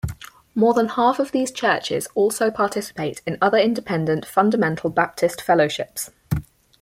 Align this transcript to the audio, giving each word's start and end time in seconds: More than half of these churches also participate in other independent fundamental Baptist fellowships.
More 0.55 0.73
than 0.73 0.87
half 0.87 1.19
of 1.19 1.31
these 1.31 1.51
churches 1.51 2.07
also 2.15 2.49
participate 2.49 3.21
in 3.27 3.37
other 3.39 3.59
independent 3.59 4.25
fundamental 4.25 4.89
Baptist 4.89 5.39
fellowships. 5.43 6.09